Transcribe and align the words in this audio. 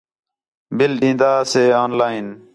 بِل 0.77 0.91
ݙین٘دا 1.01 1.31
سے 1.51 1.63
آن 1.81 1.89
لائن 1.99 2.27